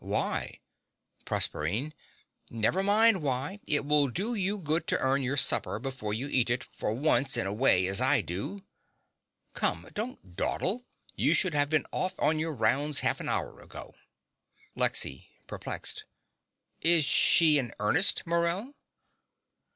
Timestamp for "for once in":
6.63-7.45